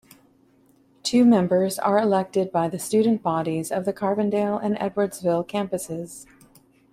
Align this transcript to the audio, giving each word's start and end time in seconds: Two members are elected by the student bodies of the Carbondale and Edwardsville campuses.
Two 1.03 1.23
members 1.23 1.77
are 1.77 1.99
elected 1.99 2.51
by 2.51 2.67
the 2.67 2.79
student 2.79 3.21
bodies 3.21 3.71
of 3.71 3.85
the 3.85 3.93
Carbondale 3.93 4.57
and 4.59 4.75
Edwardsville 4.77 5.47
campuses. 5.47 6.25